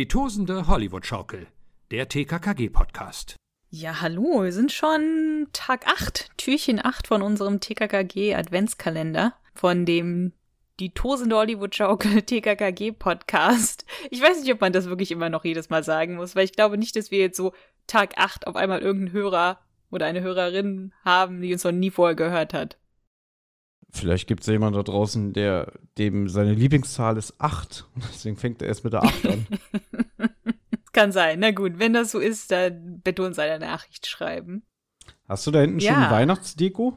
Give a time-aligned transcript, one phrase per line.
[0.00, 1.46] Die tosende Hollywood-Schaukel,
[1.90, 3.36] der TKKG-Podcast.
[3.68, 10.32] Ja, hallo, wir sind schon Tag 8, Türchen 8 von unserem TKKG Adventskalender, von dem
[10.78, 13.84] die tosende Hollywood-Schaukel TKKG-Podcast.
[14.10, 16.52] Ich weiß nicht, ob man das wirklich immer noch jedes Mal sagen muss, weil ich
[16.52, 17.52] glaube nicht, dass wir jetzt so
[17.86, 22.16] Tag 8 auf einmal irgendeinen Hörer oder eine Hörerin haben, die uns noch nie vorher
[22.16, 22.78] gehört hat.
[23.92, 27.86] Vielleicht gibt es ja jemanden da draußen, der dem seine Lieblingszahl ist 8.
[28.12, 29.46] Deswegen fängt er erst mit der 8 an.
[30.92, 31.40] Kann sein.
[31.40, 34.64] Na gut, wenn das so ist, dann bitte uns eine Nachricht schreiben.
[35.28, 35.94] Hast du da hinten ja.
[35.94, 36.96] schon Weihnachtsdeko?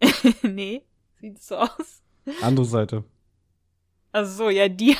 [0.42, 0.82] nee,
[1.20, 2.02] sieht so aus.
[2.42, 3.04] Andere Seite.
[4.12, 4.96] Also so, ja, die.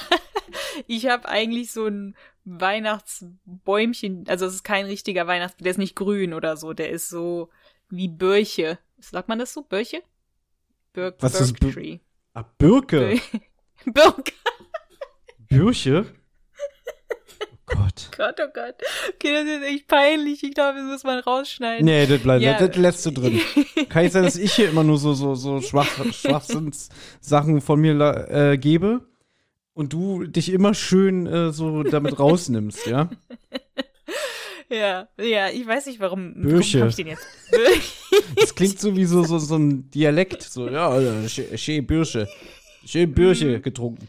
[0.86, 4.24] ich habe eigentlich so ein Weihnachtsbäumchen.
[4.28, 5.64] Also es ist kein richtiger Weihnachtsbaum.
[5.64, 6.72] Der ist nicht grün oder so.
[6.72, 7.50] Der ist so
[7.88, 8.78] wie Birche.
[8.98, 9.62] Sagt man das so?
[9.62, 10.02] Birche?
[10.96, 11.98] Bir Was Birk ist Tree.
[12.32, 13.20] Ah, Birke.
[13.84, 14.32] Birke.
[15.48, 16.06] Birche?
[17.68, 18.10] Oh Gott.
[18.16, 18.76] Gott, oh Gott.
[19.14, 20.44] Okay, das ist echt peinlich.
[20.44, 21.84] Ich glaube, das muss man rausschneiden.
[21.84, 22.56] Nee, das bleibt, ja.
[22.64, 23.40] das lässt du drin.
[23.88, 28.28] Kann ich sein, dass ich hier immer nur so, so, so Schwach, Schwachsinns-Sachen von mir
[28.30, 29.08] äh, gebe
[29.74, 33.10] und du dich immer schön äh, so damit rausnimmst, ja?
[34.68, 36.34] Ja, ja, ich weiß nicht, warum.
[36.42, 36.78] Böche.
[36.78, 37.26] Warum ich den jetzt?
[38.36, 40.42] das klingt so wie so, so, so ein Dialekt.
[40.42, 42.28] So, ja, schön Bürsche.
[42.84, 43.62] Schön Bürsche mhm.
[43.62, 44.08] getrunken.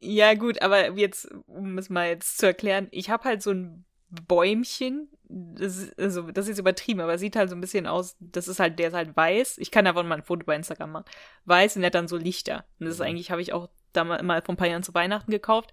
[0.00, 3.84] Ja, gut, aber jetzt, um es mal jetzt zu erklären, ich habe halt so ein
[4.10, 8.48] Bäumchen, das ist, also das ist übertrieben, aber sieht halt so ein bisschen aus, das
[8.48, 9.58] ist halt, der ist halt weiß.
[9.58, 11.04] Ich kann davon mal ein Foto bei Instagram machen.
[11.44, 12.64] Weiß und der hat dann so Lichter.
[12.78, 13.06] Und das ist mhm.
[13.06, 15.72] eigentlich, habe ich auch da mal vor ein paar Jahren zu Weihnachten gekauft.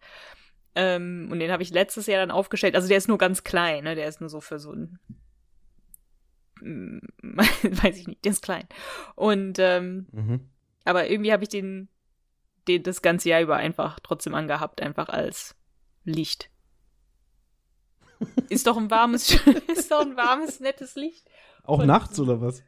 [0.76, 2.76] Ähm, und den habe ich letztes Jahr dann aufgestellt.
[2.76, 3.96] Also der ist nur ganz klein, ne?
[3.96, 5.00] Der ist nur so für so ein.
[7.22, 8.68] weiß ich nicht, der ist klein.
[9.16, 10.50] Und ähm, mhm.
[10.84, 11.90] aber irgendwie habe ich den,
[12.68, 15.56] den das ganze Jahr über einfach trotzdem angehabt, einfach als
[16.04, 16.50] Licht.
[18.50, 19.32] ist doch ein warmes,
[19.68, 21.28] ist doch ein warmes, nettes Licht.
[21.64, 22.64] Auch Und, nachts oder was?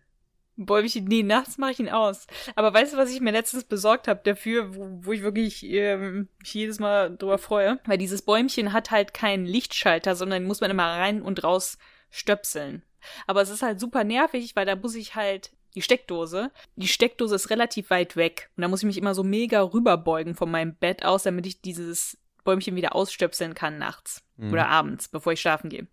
[0.57, 2.25] Bäumchen, nee, nachts mache ich ihn aus.
[2.55, 6.27] Aber weißt du, was ich mir letztens besorgt habe dafür, wo, wo ich wirklich ähm,
[6.39, 7.79] mich jedes Mal drüber freue?
[7.85, 11.77] Weil dieses Bäumchen hat halt keinen Lichtschalter, sondern muss man immer rein und raus
[12.09, 12.83] stöpseln.
[13.27, 16.51] Aber es ist halt super nervig, weil da muss ich halt die Steckdose.
[16.75, 18.49] Die Steckdose ist relativ weit weg.
[18.57, 21.61] Und da muss ich mich immer so mega rüberbeugen von meinem Bett aus, damit ich
[21.61, 24.53] dieses Bäumchen wieder ausstöpseln kann nachts mhm.
[24.53, 25.85] oder abends, bevor ich schlafen gehe.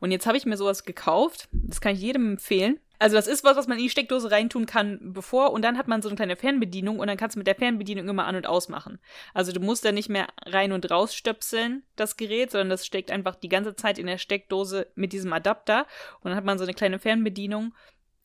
[0.00, 1.48] Und jetzt habe ich mir sowas gekauft.
[1.52, 2.78] Das kann ich jedem empfehlen.
[3.02, 5.88] Also das ist was, was man in die Steckdose reintun kann, bevor und dann hat
[5.88, 8.46] man so eine kleine Fernbedienung und dann kannst du mit der Fernbedienung immer an und
[8.46, 9.00] ausmachen.
[9.34, 13.10] Also du musst da nicht mehr rein und raus stöpseln, das Gerät, sondern das steckt
[13.10, 15.88] einfach die ganze Zeit in der Steckdose mit diesem Adapter
[16.20, 17.74] und dann hat man so eine kleine Fernbedienung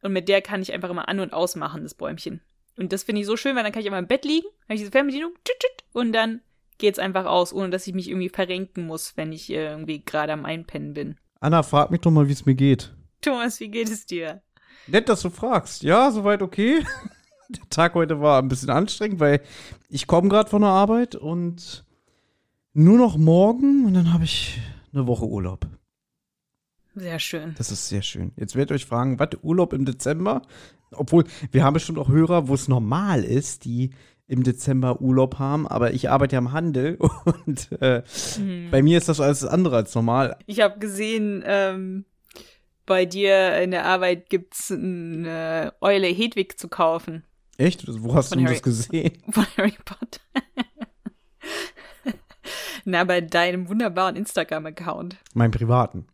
[0.04, 2.42] und mit der kann ich einfach immer an und ausmachen, das Bäumchen.
[2.78, 4.76] Und das finde ich so schön, weil dann kann ich immer im Bett liegen, habe
[4.76, 5.34] ich diese Fernbedienung
[5.92, 6.42] und dann
[6.78, 10.46] geht's einfach aus, ohne dass ich mich irgendwie verrenken muss, wenn ich irgendwie gerade am
[10.46, 11.18] Einpennen bin.
[11.40, 12.94] Anna, frag mich doch mal, wie es mir geht.
[13.22, 14.44] Thomas, wie geht es dir?
[14.86, 15.84] Nett, dass du fragst.
[15.84, 16.84] Ja, soweit okay.
[17.50, 19.42] Der Tag heute war ein bisschen anstrengend, weil
[19.90, 21.86] ich komme gerade von der Arbeit und
[22.74, 24.60] nur noch morgen und dann habe ich
[24.94, 25.66] eine Woche Urlaub.
[26.94, 27.56] Sehr schön.
[27.58, 28.32] Das ist sehr schön.
[28.36, 30.42] Jetzt werdet ihr euch fragen, was, Urlaub im Dezember?
[30.92, 33.92] Obwohl, wir haben bestimmt auch Hörer, wo es normal ist, die
[34.28, 36.98] im Dezember Urlaub haben, aber ich arbeite ja im Handel
[37.46, 38.04] und äh,
[38.36, 38.70] hm.
[38.72, 40.38] bei mir ist das alles andere als normal.
[40.48, 42.06] Ich habe gesehen, ähm,
[42.88, 47.24] bei dir in der Arbeit gibt's eine Eule Hedwig zu kaufen.
[47.58, 47.86] Echt?
[48.02, 49.18] Wo hast von du Harry, das gesehen?
[49.32, 50.22] Von Harry Potter.
[52.86, 55.18] Na, bei deinem wunderbaren Instagram-Account.
[55.34, 56.08] Meinem privaten.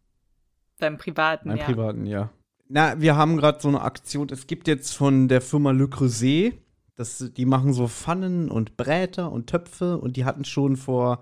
[0.79, 1.65] Deinem privaten, Meinem ja.
[1.65, 2.29] privaten, ja.
[2.67, 4.29] Na, wir haben gerade so eine Aktion.
[4.31, 6.53] Es gibt jetzt von der Firma Le Creuset,
[6.95, 11.21] das, die machen so Pfannen und Bräter und Töpfe und die hatten schon vor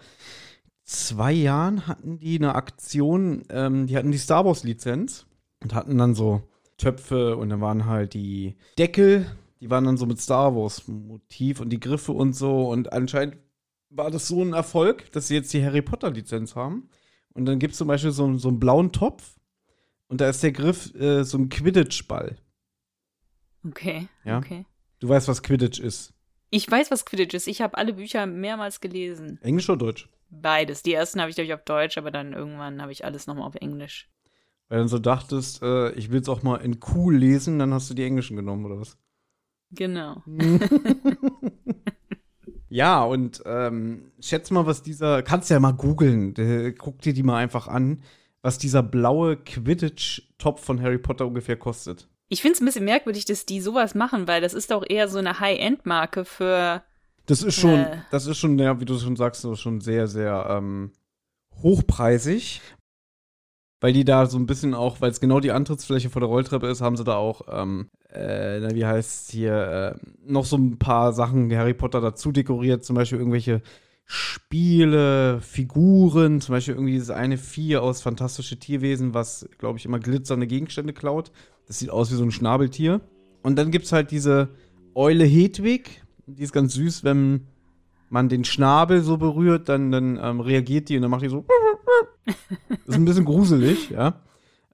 [0.83, 5.25] zwei Jahren hatten die eine Aktion, ähm, die hatten die Star Wars Lizenz
[5.61, 6.41] und hatten dann so
[6.77, 9.25] Töpfe und dann waren halt die Deckel,
[9.59, 13.37] die waren dann so mit Star Wars Motiv und die Griffe und so und anscheinend
[13.89, 16.89] war das so ein Erfolg, dass sie jetzt die Harry Potter Lizenz haben.
[17.33, 19.37] Und dann gibt es zum Beispiel so, so einen blauen Topf
[20.07, 22.37] und da ist der Griff äh, so ein Quidditch-Ball.
[23.65, 24.37] Okay, ja?
[24.37, 24.65] okay.
[24.99, 26.13] Du weißt, was Quidditch ist.
[26.49, 27.47] Ich weiß, was Quidditch ist.
[27.47, 29.39] Ich habe alle Bücher mehrmals gelesen.
[29.41, 30.09] Englisch oder Deutsch?
[30.29, 30.83] Beides.
[30.83, 33.47] Die ersten habe ich, glaube ich, auf Deutsch, aber dann irgendwann habe ich alles nochmal
[33.47, 34.09] auf Englisch.
[34.71, 37.73] Weil du dann so dachtest, äh, ich will es auch mal in cool lesen, dann
[37.73, 38.97] hast du die englischen genommen, oder was?
[39.71, 40.23] Genau.
[42.69, 46.33] ja, und ähm, schätz mal, was dieser, kannst ja mal googeln,
[46.77, 48.01] guck dir die mal einfach an,
[48.43, 52.07] was dieser blaue Quidditch-Topf von Harry Potter ungefähr kostet.
[52.29, 55.09] Ich finde es ein bisschen merkwürdig, dass die sowas machen, weil das ist doch eher
[55.09, 56.81] so eine High-End-Marke für.
[57.25, 60.07] Das ist schon, äh, das ist schon, ja, wie du schon sagst, so schon sehr,
[60.07, 60.93] sehr ähm,
[61.61, 62.61] hochpreisig,
[63.81, 66.67] weil die da so ein bisschen auch, weil es genau die Antrittsfläche vor der Rolltreppe
[66.67, 71.13] ist, haben sie da auch, ähm, äh, wie heißt hier, äh, noch so ein paar
[71.13, 73.61] Sachen Harry Potter dazu dekoriert, zum Beispiel irgendwelche
[74.05, 79.99] Spiele, Figuren, zum Beispiel irgendwie dieses eine Vieh aus Fantastische Tierwesen, was, glaube ich, immer
[79.99, 81.31] glitzernde Gegenstände klaut.
[81.65, 83.01] Das sieht aus wie so ein Schnabeltier.
[83.41, 84.49] Und dann gibt es halt diese
[84.93, 87.47] Eule Hedwig, die ist ganz süß, wenn
[88.09, 91.45] man den Schnabel so berührt, dann, dann ähm, reagiert die und dann macht die so.
[92.85, 94.21] Ist ein bisschen gruselig, ja.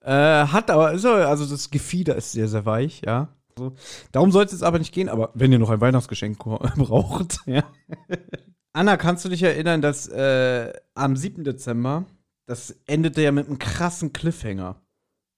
[0.01, 3.29] Äh, hat aber, ist aber, also das Gefieder ist sehr, sehr weich, ja.
[3.55, 3.73] Also,
[4.11, 6.37] darum soll es jetzt aber nicht gehen, aber wenn ihr noch ein Weihnachtsgeschenk
[6.75, 7.63] braucht, ja.
[8.73, 11.43] Anna, kannst du dich erinnern, dass äh, am 7.
[11.43, 12.05] Dezember,
[12.45, 14.79] das endete ja mit einem krassen Cliffhanger.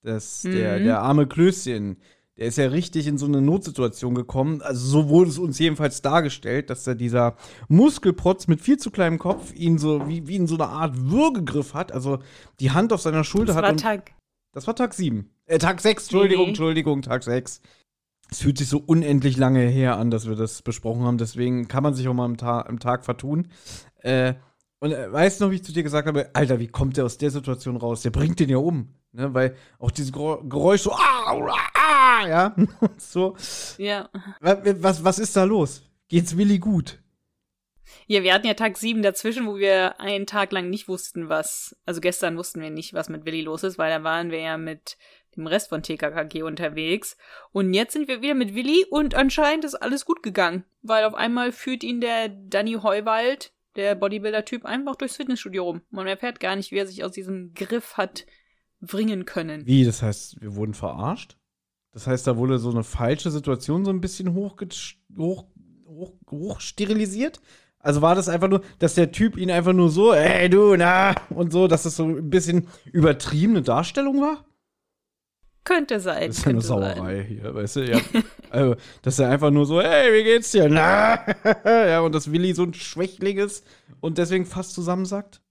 [0.01, 0.51] Das, mhm.
[0.51, 1.97] der, der arme Klößchen,
[2.39, 4.61] der ist ja richtig in so eine Notsituation gekommen.
[4.61, 7.35] Also so wurde es uns jedenfalls dargestellt, dass da dieser
[7.67, 11.73] Muskelprotz mit viel zu kleinem Kopf ihn so wie, wie in so einer Art Würgegriff
[11.73, 11.91] hat.
[11.91, 12.19] Also
[12.59, 13.63] die Hand auf seiner Schulter das hat.
[13.63, 14.13] War Tag
[14.51, 15.29] das war Tag 7.
[15.45, 16.49] Äh, Tag 6, Entschuldigung, nee.
[16.49, 17.61] Entschuldigung, Tag 6.
[18.31, 21.17] Es fühlt sich so unendlich lange her an, dass wir das besprochen haben.
[21.17, 23.47] Deswegen kann man sich auch mal am, Ta am Tag vertun.
[24.01, 24.35] Äh,
[24.79, 27.05] und äh, weißt du noch, wie ich zu dir gesagt habe, Alter, wie kommt der
[27.05, 28.01] aus der Situation raus?
[28.01, 28.89] Der bringt den ja um.
[29.11, 29.33] Ne?
[29.33, 31.88] Weil auch dieses Geräusch so, ah, ah,
[32.23, 32.55] ah ja,
[32.97, 33.35] so.
[33.77, 34.09] Ja.
[34.39, 35.83] Was, was ist da los?
[36.07, 36.99] Geht's Willi gut?
[38.07, 41.75] Ja, wir hatten ja Tag 7 dazwischen, wo wir einen Tag lang nicht wussten, was,
[41.85, 44.57] also gestern wussten wir nicht, was mit Willi los ist, weil da waren wir ja
[44.57, 44.97] mit
[45.35, 47.17] dem Rest von TKKG unterwegs.
[47.51, 51.13] Und jetzt sind wir wieder mit Willi und anscheinend ist alles gut gegangen, weil auf
[51.13, 55.81] einmal führt ihn der Danny Heuwald, der Bodybuilder-Typ, einfach durchs Fitnessstudio rum.
[55.89, 58.25] Man erfährt gar nicht, wie er sich aus diesem Griff hat
[58.81, 59.65] bringen können.
[59.65, 59.85] Wie?
[59.85, 61.38] Das heißt, wir wurden verarscht?
[61.91, 64.55] Das heißt, da wurde so eine falsche Situation so ein bisschen hoch,
[65.17, 65.45] hoch,
[65.85, 67.41] hoch, hoch sterilisiert?
[67.79, 71.15] Also war das einfach nur, dass der Typ ihn einfach nur so, ey du, na,
[71.29, 74.45] und so, dass das so ein bisschen übertriebene Darstellung war?
[75.63, 76.27] Könnte sein.
[76.27, 77.25] Das ist eine Sauerei sein.
[77.25, 77.91] hier, weißt du?
[77.91, 77.99] Ja.
[78.49, 80.67] also, dass er einfach nur so, hey, wie geht's dir?
[80.67, 81.19] Na?
[81.65, 83.65] ja, und dass Willi so ein Schwächling ist
[83.99, 85.41] und deswegen fast zusammensackt.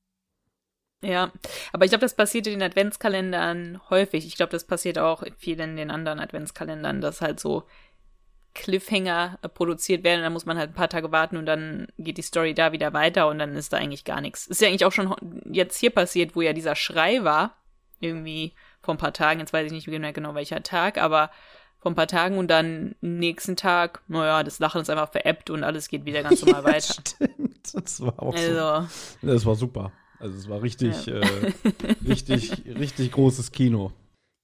[1.01, 1.31] Ja,
[1.73, 4.27] aber ich glaube, das passiert in den Adventskalendern häufig.
[4.27, 7.65] Ich glaube, das passiert auch viel in den anderen Adventskalendern, dass halt so
[8.55, 10.23] Cliffhanger produziert werden.
[10.23, 12.93] Dann muss man halt ein paar Tage warten und dann geht die Story da wieder
[12.93, 14.49] weiter und dann ist da eigentlich gar nichts.
[14.49, 15.15] Ist ja eigentlich auch schon
[15.53, 17.57] jetzt hier passiert, wo ja dieser Schrei war.
[18.01, 21.31] Irgendwie vor ein paar Tagen, jetzt weiß ich nicht mehr genau welcher Tag, aber
[21.79, 25.63] vor ein paar Tagen und dann nächsten Tag, naja, das Lachen ist einfach veräppt und
[25.63, 26.95] alles geht wieder ganz normal ja, weiter.
[27.07, 28.89] Stimmt, das war auch also,
[29.21, 29.27] so.
[29.27, 29.93] Das war super.
[30.21, 31.21] Also es war richtig, ja.
[31.21, 31.53] äh,
[32.09, 33.93] richtig, richtig großes Kino.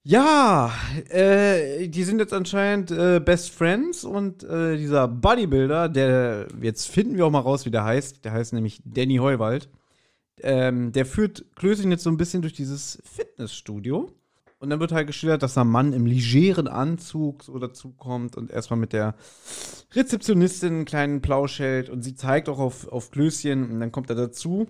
[0.07, 0.71] Ja,
[1.09, 7.17] äh, die sind jetzt anscheinend äh, Best Friends und äh, dieser Bodybuilder, der, jetzt finden
[7.17, 9.71] wir auch mal raus, wie der heißt, der heißt nämlich Danny Heuwald,
[10.43, 14.13] ähm, der führt Klößchen jetzt so ein bisschen durch dieses Fitnessstudio.
[14.59, 18.79] Und dann wird halt geschildert, dass ein Mann im legeren Anzug so dazukommt und erstmal
[18.79, 19.15] mit der
[19.93, 24.09] Rezeptionistin einen kleinen Plausch hält und sie zeigt auch auf, auf Klößchen und dann kommt
[24.09, 24.67] er dazu.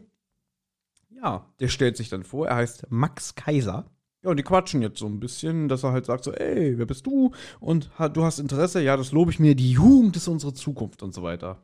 [1.22, 3.86] Ja, der stellt sich dann vor, er heißt Max Kaiser
[4.24, 6.86] ja, und die quatschen jetzt so ein bisschen, dass er halt sagt so, ey, wer
[6.86, 7.32] bist du?
[7.60, 8.80] Und du hast Interesse?
[8.80, 9.54] Ja, das lobe ich mir.
[9.54, 11.58] Die Jugend ist unsere Zukunft und so weiter.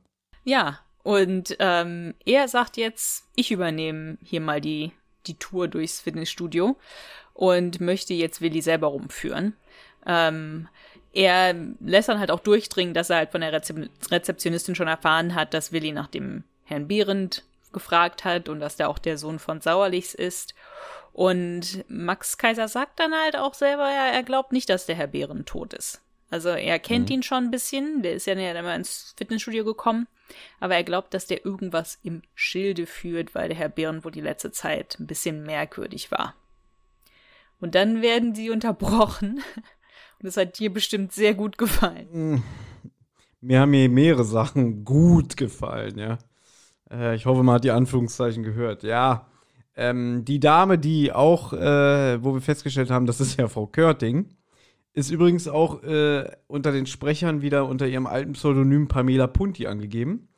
[0.44, 4.92] Ja, und ähm, er sagt jetzt, ich übernehme hier mal die,
[5.26, 6.76] die Tour durchs Fitnessstudio
[7.32, 9.54] und möchte jetzt Willi selber rumführen.
[10.04, 10.68] Ähm,
[11.14, 15.34] er lässt dann halt auch durchdringen, dass er halt von der Rezep Rezeptionistin schon erfahren
[15.34, 17.42] hat, dass Willi nach dem Herrn Behrendt
[17.72, 20.54] gefragt hat und dass der auch der Sohn von Sauerlichs ist.
[21.12, 25.08] Und Max Kaiser sagt dann halt auch selber, ja, er glaubt nicht, dass der Herr
[25.08, 26.02] Behren tot ist.
[26.30, 27.16] Also er kennt mhm.
[27.16, 30.06] ihn schon ein bisschen, der ist ja dann mal ins Fitnessstudio gekommen,
[30.60, 34.20] aber er glaubt, dass der irgendwas im Schilde führt, weil der Herr Behren wohl die
[34.20, 36.34] letzte Zeit ein bisschen merkwürdig war.
[37.58, 39.42] Und dann werden sie unterbrochen.
[40.20, 42.42] Und das hat dir bestimmt sehr gut gefallen.
[43.40, 46.18] Mir haben hier mehrere Sachen gut gefallen, ja.
[46.90, 48.82] Äh, ich hoffe, man hat die Anführungszeichen gehört.
[48.82, 49.26] Ja,
[49.76, 54.28] ähm, die Dame, die auch, äh, wo wir festgestellt haben, das ist ja Frau Körting,
[54.92, 60.28] ist übrigens auch äh, unter den Sprechern wieder unter ihrem alten Pseudonym Pamela Punti angegeben.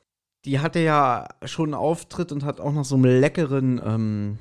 [0.44, 4.38] Die hatte ja schon einen Auftritt und hat auch noch so einen leckeren, ähm,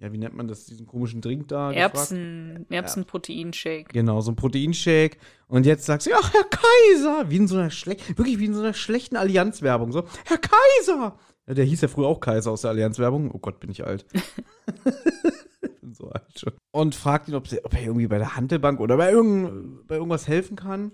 [0.00, 1.72] ja, wie nennt man das, diesen komischen Drink da?
[1.72, 3.92] Erbsen, Erbsenproteinshake.
[3.92, 5.18] Genau, so ein Proteinshake.
[5.46, 8.54] Und jetzt sagt sie, ach, Herr Kaiser, wie in so einer schlechten, wirklich wie in
[8.54, 9.92] so einer schlechten Allianzwerbung.
[9.92, 13.30] So, Herr Kaiser, ja, der hieß ja früher auch Kaiser aus der Allianzwerbung.
[13.32, 14.06] Oh Gott, bin ich alt.
[15.80, 16.52] bin so alt schon.
[16.70, 19.96] Und fragt ihn, ob, sie, ob er irgendwie bei der Handelbank oder bei, irgend, bei
[19.96, 20.92] irgendwas helfen kann.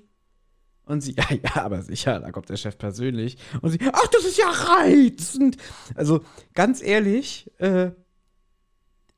[0.86, 3.36] Und sie, ja, ja, aber sicher, da kommt der Chef persönlich.
[3.60, 5.56] Und sie, ach, das ist ja reizend.
[5.94, 6.24] Also,
[6.54, 7.90] ganz ehrlich, äh,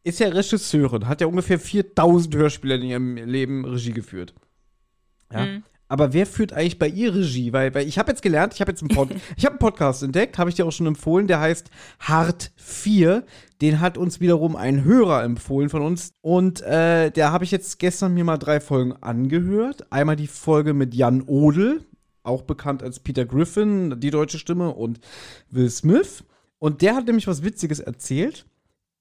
[0.03, 4.35] ist ja Regisseurin, hat ja ungefähr 4000 Hörspiele in ihrem Leben Regie geführt.
[5.33, 5.45] Ja.
[5.45, 5.65] Mhm.
[5.89, 7.53] Aber wer führt eigentlich bei ihr Regie?
[7.53, 10.03] Weil, weil ich habe jetzt gelernt, ich habe jetzt einen, Pod ich hab einen Podcast
[10.03, 13.25] entdeckt, habe ich dir auch schon empfohlen, der heißt Hart 4.
[13.63, 16.13] Den hat uns wiederum ein Hörer empfohlen von uns.
[16.21, 19.91] Und äh, der habe ich jetzt gestern mir mal drei Folgen angehört.
[19.91, 21.85] Einmal die Folge mit Jan Odel,
[22.23, 25.01] auch bekannt als Peter Griffin, die deutsche Stimme, und
[25.51, 26.23] Will Smith.
[26.59, 28.47] Und der hat nämlich was Witziges erzählt.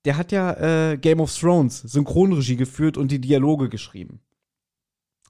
[0.06, 4.22] Der hat ja äh, Game of Thrones Synchronregie geführt und die Dialoge geschrieben.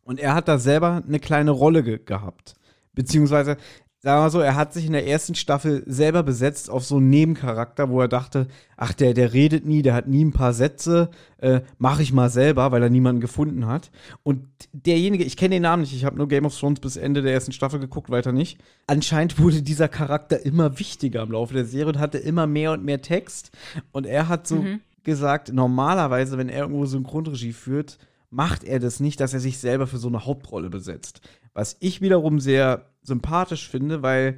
[0.07, 2.55] Und er hat da selber eine kleine Rolle ge gehabt.
[2.93, 3.57] Beziehungsweise,
[3.99, 7.09] sagen wir so, er hat sich in der ersten Staffel selber besetzt auf so einen
[7.09, 8.47] Nebencharakter, wo er dachte,
[8.77, 11.09] ach, der, der redet nie, der hat nie ein paar Sätze,
[11.39, 13.91] äh, mache ich mal selber, weil er niemanden gefunden hat.
[14.23, 17.21] Und derjenige, ich kenne den Namen nicht, ich habe nur Game of Thrones bis Ende
[17.21, 18.59] der ersten Staffel geguckt, weiter nicht.
[18.87, 22.85] Anscheinend wurde dieser Charakter immer wichtiger im Laufe der Serie und hatte immer mehr und
[22.85, 23.51] mehr Text.
[23.91, 24.79] Und er hat so Mhm.
[25.03, 27.97] gesagt, normalerweise, wenn er irgendwo Synchronregie führt,
[28.29, 31.21] macht er das nicht, dass er sich selber für so eine Hauptrolle besetzt.
[31.53, 34.37] Was ich wiederum sehr sympathisch finde, weil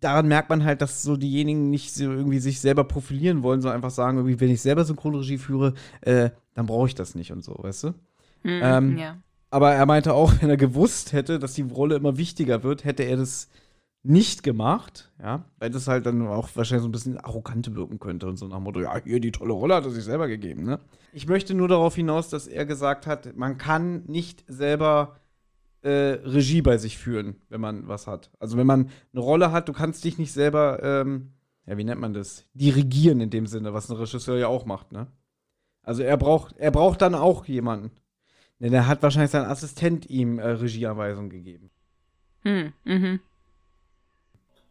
[0.00, 3.76] daran merkt man halt, dass so diejenigen nicht so irgendwie sich selber profilieren wollen, sondern
[3.76, 7.44] einfach sagen, irgendwie, wenn ich selber Synchronregie führe, äh, dann brauche ich das nicht und
[7.44, 7.88] so, weißt du?
[7.88, 8.60] Mhm.
[8.62, 9.16] Ähm, ja.
[9.50, 13.04] Aber er meinte auch, wenn er gewusst hätte, dass die Rolle immer wichtiger wird, hätte
[13.04, 13.48] er das
[14.02, 18.26] nicht gemacht, ja, weil das halt dann auch wahrscheinlich so ein bisschen arrogant wirken könnte
[18.26, 20.64] und so nach dem Motto, ja, hier die tolle Rolle hat er sich selber gegeben,
[20.64, 20.80] ne?
[21.12, 25.18] Ich möchte nur darauf hinaus, dass er gesagt hat, man kann nicht selber
[25.82, 28.30] äh, Regie bei sich führen, wenn man was hat.
[28.38, 31.32] Also wenn man eine Rolle hat, du kannst dich nicht selber, ähm,
[31.66, 32.44] ja, wie nennt man das?
[32.54, 35.08] Dirigieren in dem Sinne, was ein Regisseur ja auch macht, ne?
[35.82, 37.90] Also er braucht, er braucht dann auch jemanden.
[38.60, 41.70] Denn er hat wahrscheinlich sein Assistent ihm äh, Regieanweisungen gegeben.
[42.42, 43.20] Hm, mhm.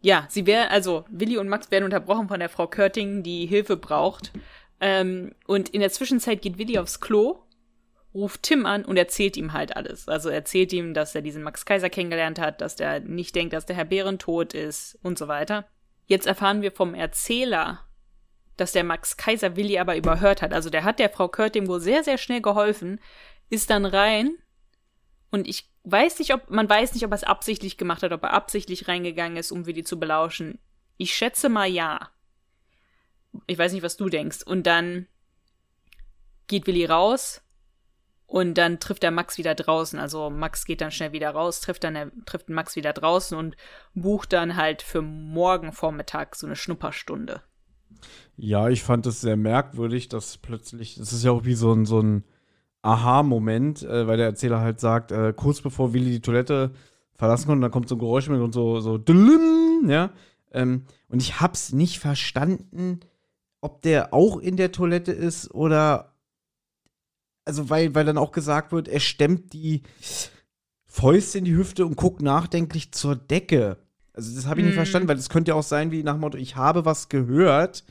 [0.08, 3.76] Ja, sie wäre, also Willi und Max werden unterbrochen von der Frau Körting, die Hilfe
[3.76, 4.32] braucht.
[4.80, 7.40] Ähm, und in der Zwischenzeit geht Willi aufs Klo,
[8.14, 10.08] ruft Tim an und erzählt ihm halt alles.
[10.08, 13.66] Also erzählt ihm, dass er diesen Max Kaiser kennengelernt hat, dass der nicht denkt, dass
[13.66, 15.68] der Herr Bären tot ist und so weiter.
[16.06, 17.82] Jetzt erfahren wir vom Erzähler,
[18.56, 20.54] dass der Max Kaiser Willi aber überhört hat.
[20.54, 23.02] Also der hat der Frau Körting wohl sehr, sehr schnell geholfen,
[23.50, 24.38] ist dann rein
[25.32, 28.24] und ich weiß nicht, ob, man weiß nicht, ob er es absichtlich gemacht hat, ob
[28.24, 30.60] er absichtlich reingegangen ist, um Willi zu belauschen.
[30.98, 32.12] Ich schätze mal ja.
[33.46, 34.44] Ich weiß nicht, was du denkst.
[34.44, 35.08] Und dann
[36.48, 37.42] geht Willi raus
[38.26, 40.00] und dann trifft er Max wieder draußen.
[40.00, 43.56] Also Max geht dann schnell wieder raus, trifft dann er, trifft Max wieder draußen und
[43.94, 47.42] bucht dann halt für morgen Vormittag so eine Schnupperstunde.
[48.36, 51.86] Ja, ich fand es sehr merkwürdig, dass plötzlich, das ist ja auch wie so ein,
[51.86, 52.24] so ein
[52.88, 56.72] Aha-Moment, äh, weil der Erzähler halt sagt, äh, kurz bevor Willi die Toilette
[57.16, 60.12] verlassen konnte, da kommt so ein Geräusch mit und so, so, dlüm, ja.
[60.52, 63.00] Ähm, und ich hab's nicht verstanden,
[63.62, 66.14] ob der auch in der Toilette ist oder,
[67.46, 69.84] also weil, weil dann auch gesagt wird, er stemmt die
[70.86, 73.78] Fäuste in die Hüfte und guckt nachdenklich zur Decke.
[74.14, 74.78] Also das habe ich nicht Mm.
[74.78, 77.84] verstanden, weil das könnte ja auch sein wie nach dem Motto, ich habe was gehört.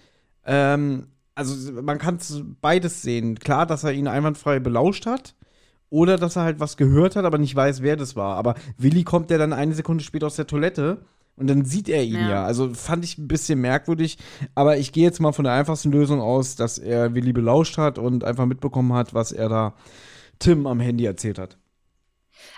[0.44, 2.18] Ähm, also man kann
[2.60, 3.38] beides sehen.
[3.38, 5.34] Klar, dass er ihn einwandfrei belauscht hat.
[5.88, 8.36] Oder dass er halt was gehört hat, aber nicht weiß, wer das war.
[8.36, 11.04] Aber Willi kommt ja dann eine Sekunde später aus der Toilette
[11.36, 12.30] und dann sieht er ihn ja.
[12.30, 12.44] Ja.
[12.44, 14.18] Also fand ich ein bisschen merkwürdig.
[14.56, 17.98] Aber ich gehe jetzt mal von der einfachsten Lösung aus, dass er Willi belauscht hat
[17.98, 19.74] und einfach mitbekommen hat, was er da
[20.40, 21.56] Tim am Handy erzählt hat.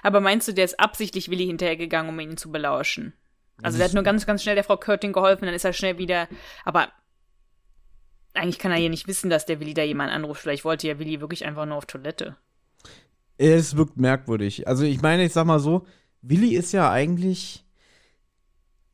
[0.03, 3.13] Aber meinst du, der ist absichtlich Willi hinterhergegangen, um ihn zu belauschen?
[3.63, 5.99] Also der hat nur ganz, ganz schnell der Frau Körting geholfen, dann ist er schnell
[5.99, 6.29] wieder.
[6.65, 6.89] Aber
[8.39, 10.41] eigentlich kann er ja nicht wissen, dass der Willi da jemanden anruft.
[10.41, 12.37] Vielleicht wollte ja Willi wirklich einfach nur auf Toilette.
[13.37, 14.67] Es wirkt merkwürdig.
[14.67, 15.87] Also ich meine, ich sag mal so,
[16.23, 17.65] Willi ist ja eigentlich.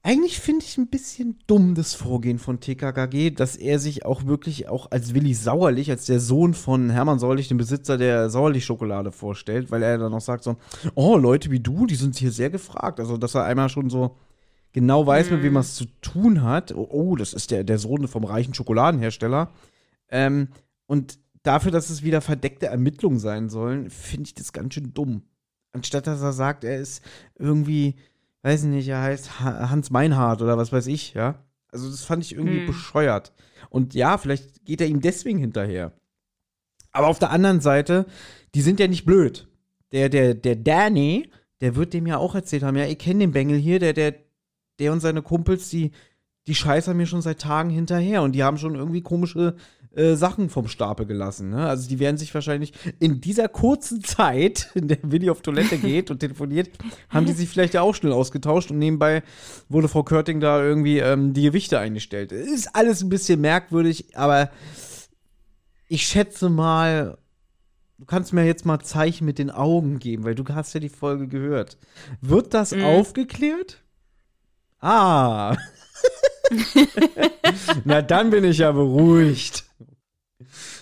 [0.07, 4.69] Eigentlich finde ich ein bisschen dumm das Vorgehen von TKKG, dass er sich auch wirklich
[4.69, 9.71] auch als Willi Sauerlich, als der Sohn von Hermann Sauerlich, dem Besitzer der Sauerlich-Schokolade vorstellt,
[9.71, 10.57] weil er dann auch sagt so,
[10.95, 13.01] oh, Leute wie du, die sind hier sehr gefragt.
[13.01, 14.15] Also, dass er einmal schon so
[14.75, 16.73] genau weiß, mit wem er es zu tun hat.
[16.75, 19.51] Oh, oh, das ist der, der Sohn vom reichen Schokoladenhersteller.
[20.11, 20.49] Ähm,
[20.87, 25.23] und dafür, dass es wieder verdeckte Ermittlungen sein sollen, finde ich das ganz schön dumm.
[25.73, 27.03] Anstatt dass er sagt, er ist
[27.39, 27.95] irgendwie,
[28.43, 31.43] weiß ich nicht, er heißt Ha- Hans Meinhardt oder was weiß ich, ja.
[31.69, 32.67] Also das fand ich irgendwie Hm.
[32.67, 33.33] bescheuert.
[33.71, 35.93] Und ja, vielleicht geht er ihm deswegen hinterher.
[36.93, 38.07] Aber auf der anderen Seite,
[38.55, 39.49] die sind ja nicht blöd.
[39.91, 41.29] Der, der, der Danny,
[41.61, 44.15] der wird dem ja auch erzählt haben, ja, ich kenne den Bengel hier, der, der,
[44.79, 45.93] der und seine Kumpels, die,
[46.47, 49.57] die scheißern mir schon seit Tagen hinterher und die haben schon irgendwie komische
[49.95, 51.51] äh, Sachen vom Stapel gelassen.
[51.51, 51.67] Ne?
[51.69, 56.11] Also die werden sich wahrscheinlich in dieser kurzen Zeit, in der Willi auf Toilette geht
[56.11, 56.69] und telefoniert,
[57.09, 59.23] haben die sich vielleicht ja auch schnell ausgetauscht und nebenbei
[59.69, 62.33] wurde Frau Körting da irgendwie ähm, die Gewichte eingestellt.
[62.33, 64.51] Ist alles ein bisschen merkwürdig, aber
[65.89, 67.19] ich schätze mal,
[67.99, 70.89] du kannst mir jetzt mal Zeichen mit den Augen geben, weil du hast ja die
[70.89, 71.79] Folge gehört.
[72.21, 72.85] Wird das Mhm.
[72.85, 73.84] aufgeklärt?
[74.85, 75.57] Ah.
[77.85, 79.65] na, dann bin ich ja beruhigt.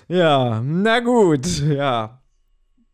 [0.09, 2.21] Ja, na gut, ja.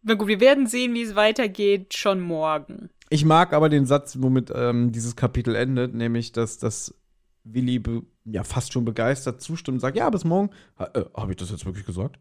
[0.02, 2.90] Na gut, wir werden sehen, wie es weitergeht, schon morgen.
[3.08, 6.94] Ich mag aber den Satz, womit ähm, dieses Kapitel endet, nämlich, dass, dass
[7.42, 7.82] Willi
[8.26, 10.50] ja fast schon begeistert zustimmt und sagt, ja, bis morgen.
[10.78, 12.18] Ha, äh, Habe ich das jetzt wirklich gesagt?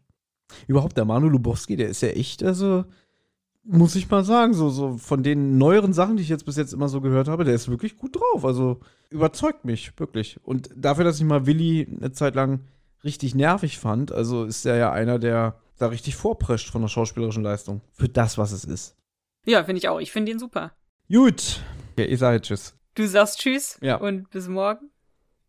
[0.66, 2.86] Überhaupt, der Manu Lubowski, der ist ja echt, also,
[3.70, 6.72] muss ich mal sagen, so, so von den neueren Sachen, die ich jetzt bis jetzt
[6.72, 8.44] immer so gehört habe, der ist wirklich gut drauf.
[8.44, 10.38] Also, überzeugt mich, wirklich.
[10.42, 12.60] Und dafür, dass ich mal Willi eine Zeit lang
[13.04, 17.42] richtig nervig fand, also ist er ja einer, der da richtig vorprescht von der schauspielerischen
[17.42, 17.82] Leistung.
[17.92, 18.96] Für das, was es ist.
[19.44, 20.00] Ja, finde ich auch.
[20.00, 20.72] Ich finde ihn super.
[21.10, 21.60] Gut.
[21.98, 22.74] Ja, ich sage Tschüss.
[22.94, 23.96] Du sagst Tschüss Ja.
[23.96, 24.90] und bis morgen.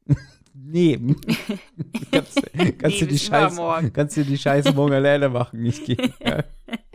[0.61, 0.97] Nee.
[2.11, 5.63] kannst, kannst, Nee, du die Scheiße, kannst du die Scheiße morgen alleine machen?
[5.63, 6.11] Ich gehe.
[6.19, 6.43] Ja.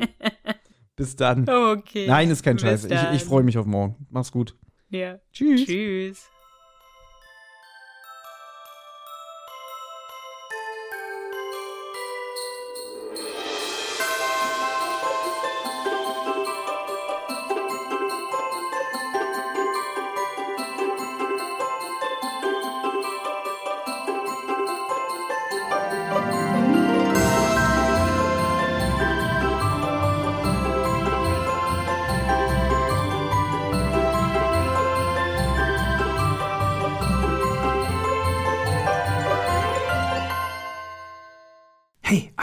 [1.04, 1.46] Bis dann.
[1.48, 2.06] Okay.
[2.06, 2.84] Nein, ist kein Bis Scheiß.
[2.86, 4.06] Ich, ich freue mich auf morgen.
[4.10, 4.56] Mach's gut.
[4.88, 5.18] Ja.
[5.32, 5.66] Tschüss.
[5.66, 6.30] Tschüss.